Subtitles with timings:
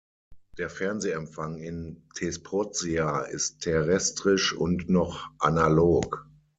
[0.57, 6.27] Der Fernsehempfang in Thesprotia ist terrestrisch und noch analog.